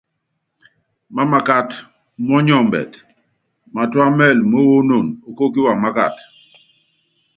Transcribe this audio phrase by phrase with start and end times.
[1.15, 1.69] Mámákat
[2.19, 2.91] umɔnyɔmbɛt,
[3.73, 6.15] matúá mɛɛl mówónon okóóki wamákat.